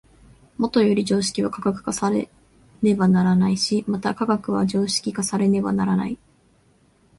[0.57, 2.27] もとより常識は科学化され
[2.81, 6.17] ねばならないし、また科学は常識化されねばならない。